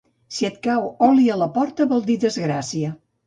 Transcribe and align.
Si 0.35 0.45
et 0.47 0.55
cau 0.67 0.87
oli 1.09 1.27
a 1.35 1.37
la 1.43 1.49
porta 1.59 1.87
vol 1.93 2.03
dir 2.09 2.17
desgràcia. 2.27 2.93